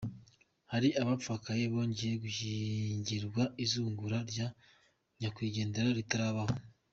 [0.71, 4.47] Hari abapfakaye bongera gushyingirwa izungura rya
[5.19, 6.55] nyakwigendera ritarabaho.